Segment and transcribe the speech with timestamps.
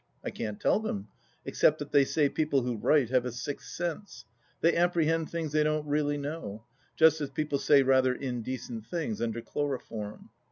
[0.25, 1.09] I can't tell them,
[1.45, 4.25] except that they say people who write have a sixth sense—
[4.63, 6.63] ^they apprehend things they don't really know,
[6.95, 10.31] just as people say rather indecent things under chloroform.